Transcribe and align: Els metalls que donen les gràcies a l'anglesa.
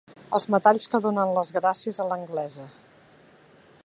Els 0.35 0.47
metalls 0.53 0.87
que 0.93 1.01
donen 1.03 1.35
les 1.35 1.51
gràcies 1.59 2.01
a 2.05 2.09
l'anglesa. 2.13 2.69